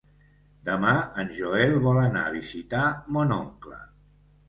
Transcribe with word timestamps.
Demà 0.69 0.93
en 1.25 1.29
Joel 1.41 1.77
vol 1.85 2.01
anar 2.07 2.25
a 2.25 2.35
visitar 2.41 2.91
mon 3.19 3.39
oncle. 3.41 3.83